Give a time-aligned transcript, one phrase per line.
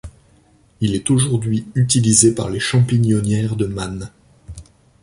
[0.79, 4.09] Il est aujourd'hui utilisé par les champignonnières de Mane.